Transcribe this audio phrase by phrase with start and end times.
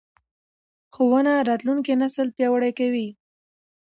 [0.93, 3.07] ښوونه راتلونکی نسل پیاوړی کوي